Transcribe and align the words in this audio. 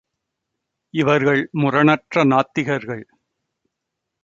இவர்கள் 0.93 1.49
முரணற்ற 1.51 2.23
நாத்திகர்கள். 2.23 3.03